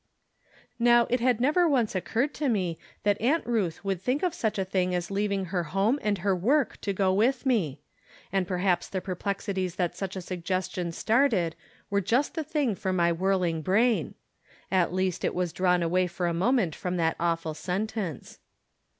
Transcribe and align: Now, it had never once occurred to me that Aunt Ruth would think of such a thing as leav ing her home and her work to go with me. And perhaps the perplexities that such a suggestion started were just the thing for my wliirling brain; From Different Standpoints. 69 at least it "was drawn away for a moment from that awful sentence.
Now, 0.79 1.05
it 1.11 1.19
had 1.19 1.39
never 1.39 1.69
once 1.69 1.93
occurred 1.93 2.33
to 2.33 2.49
me 2.49 2.79
that 3.03 3.21
Aunt 3.21 3.45
Ruth 3.45 3.85
would 3.85 4.01
think 4.01 4.23
of 4.23 4.33
such 4.33 4.57
a 4.57 4.65
thing 4.65 4.95
as 4.95 5.09
leav 5.09 5.31
ing 5.31 5.45
her 5.45 5.65
home 5.65 5.99
and 6.01 6.17
her 6.17 6.35
work 6.35 6.81
to 6.81 6.91
go 6.91 7.13
with 7.13 7.45
me. 7.45 7.81
And 8.31 8.47
perhaps 8.47 8.89
the 8.89 8.99
perplexities 8.99 9.75
that 9.75 9.95
such 9.95 10.15
a 10.15 10.21
suggestion 10.21 10.91
started 10.91 11.55
were 11.91 12.01
just 12.01 12.33
the 12.33 12.43
thing 12.43 12.73
for 12.73 12.91
my 12.91 13.13
wliirling 13.13 13.63
brain; 13.63 14.15
From 14.15 14.15
Different 14.41 14.69
Standpoints. 14.71 14.71
69 14.71 14.81
at 14.81 14.93
least 14.95 15.23
it 15.25 15.35
"was 15.35 15.53
drawn 15.53 15.83
away 15.83 16.07
for 16.07 16.25
a 16.25 16.33
moment 16.33 16.73
from 16.73 16.97
that 16.97 17.15
awful 17.19 17.53
sentence. 17.53 18.39